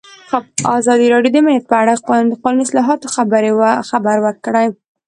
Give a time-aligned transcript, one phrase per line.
[0.77, 1.93] ازادي راډیو د امنیت په اړه
[2.31, 3.11] د قانوني اصلاحاتو
[3.89, 4.67] خبر ورکړی.